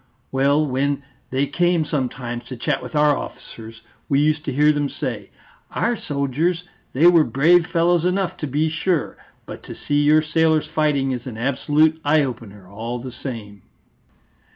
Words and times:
Well, 0.31 0.65
when 0.65 1.03
they 1.29 1.45
came 1.45 1.85
sometimes 1.85 2.45
to 2.45 2.57
chat 2.57 2.81
with 2.81 2.95
our 2.95 3.15
officers, 3.15 3.81
we 4.09 4.19
used 4.19 4.43
to 4.45 4.51
hear 4.51 4.71
them 4.71 4.89
say, 4.89 5.29
'Our 5.69 5.95
soldiers 5.95 6.63
they 6.91 7.05
were 7.05 7.23
brave 7.23 7.67
fellows 7.67 8.03
enough, 8.03 8.35
to 8.37 8.47
be 8.47 8.67
sure! 8.67 9.17
But 9.45 9.61
to 9.65 9.75
see 9.75 10.01
your 10.01 10.23
sailors 10.23 10.65
fighting 10.65 11.11
is 11.11 11.27
an 11.27 11.37
absolute 11.37 12.01
eye 12.03 12.23
opener 12.23 12.67
all 12.67 12.97
the 12.97 13.11
same.'" 13.11 13.61